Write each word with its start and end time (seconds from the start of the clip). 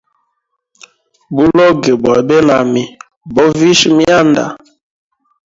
Buloge 1.35 1.91
bwa 2.01 2.17
benami, 2.27 2.83
bovisha 3.33 3.87
mianda. 3.97 4.45